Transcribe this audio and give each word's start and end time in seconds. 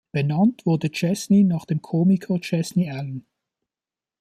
Benannt 0.11 0.65
wurde 0.65 0.89
Chesney 0.89 1.43
nach 1.43 1.65
dem 1.65 1.83
Komiker 1.83 2.39
Chesney 2.41 2.89
Allen. 2.89 3.27